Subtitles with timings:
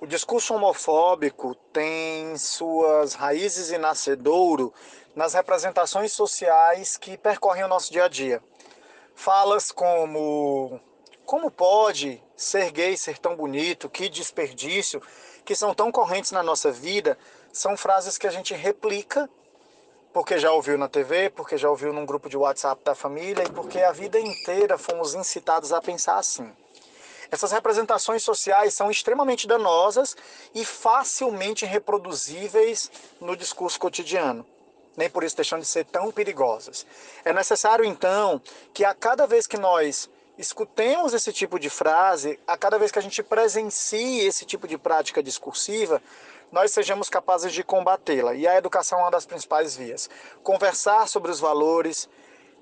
[0.00, 4.74] O discurso homofóbico tem suas raízes e nascedouro
[5.14, 8.42] nas representações sociais que percorrem o nosso dia a dia.
[9.14, 10.80] Falas como
[11.24, 15.00] como pode ser gay ser tão bonito, que desperdício,
[15.44, 17.16] que são tão correntes na nossa vida,
[17.52, 19.30] são frases que a gente replica
[20.12, 23.50] porque já ouviu na TV, porque já ouviu num grupo de WhatsApp da família e
[23.50, 26.52] porque a vida inteira fomos incitados a pensar assim.
[27.30, 30.16] Essas representações sociais são extremamente danosas
[30.54, 32.90] e facilmente reproduzíveis
[33.20, 34.46] no discurso cotidiano.
[34.96, 36.86] Nem por isso deixam de ser tão perigosas.
[37.24, 38.40] É necessário, então,
[38.72, 40.08] que a cada vez que nós
[40.38, 44.76] escutemos esse tipo de frase, a cada vez que a gente presencie esse tipo de
[44.76, 46.02] prática discursiva,
[46.50, 48.34] nós sejamos capazes de combatê-la.
[48.34, 50.08] E a educação é uma das principais vias.
[50.42, 52.08] Conversar sobre os valores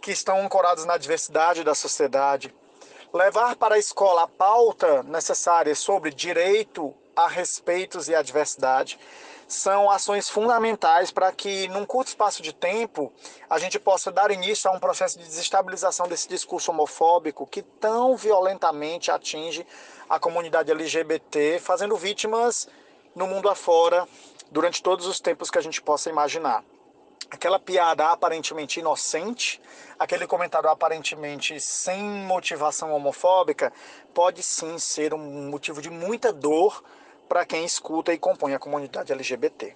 [0.00, 2.55] que estão ancorados na diversidade da sociedade,
[3.12, 8.98] levar para a escola a pauta necessária sobre direito a respeitos e a diversidade,
[9.46, 13.12] são ações fundamentais para que, num curto espaço de tempo,
[13.50, 18.16] a gente possa dar início a um processo de desestabilização desse discurso homofóbico que tão
[18.16, 19.66] violentamente atinge
[20.08, 22.66] a comunidade LGBT, fazendo vítimas
[23.14, 24.08] no mundo afora
[24.50, 26.64] durante todos os tempos que a gente possa imaginar.
[27.33, 29.58] Aquela piada aparentemente inocente,
[29.98, 33.72] aquele comentário aparentemente sem motivação homofóbica,
[34.12, 36.84] pode sim ser um motivo de muita dor
[37.27, 39.75] para quem escuta e compõe a comunidade LGBT.